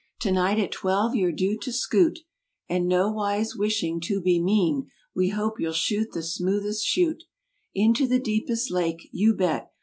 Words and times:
Tonight 0.19 0.57
at 0.57 0.71
twelve 0.71 1.13
you're 1.13 1.31
due 1.31 1.59
to 1.59 1.71
skoot: 1.71 2.21
And 2.67 2.87
nowise 2.87 3.55
wishing 3.55 4.01
to 4.05 4.19
be 4.19 4.41
mean 4.41 4.89
We 5.13 5.29
hope 5.29 5.59
you'll 5.59 5.73
shoot 5.73 6.11
the 6.13 6.23
smoothest 6.23 6.83
chute 6.83 7.25
Into 7.75 8.07
the 8.07 8.17
deepest 8.17 8.71
lake, 8.71 9.07
you 9.11 9.35
bet. 9.35 9.71